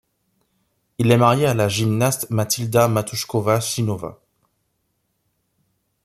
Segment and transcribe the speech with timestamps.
[0.97, 4.17] Il est marié à la gymnaste Matylda Matoušková-Šínová.